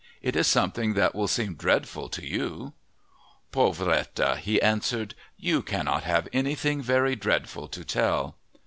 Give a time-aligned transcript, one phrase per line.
[0.23, 2.73] It is something that will seem dreadful to you."
[3.51, 8.35] "Pauvrette," he answered, "you cannot have anything very dreadful to tell."